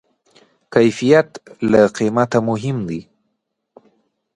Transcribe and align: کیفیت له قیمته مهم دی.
کیفیت 0.73 1.29
له 1.71 1.81
قیمته 1.97 2.39
مهم 2.49 2.77
دی. 2.89 3.01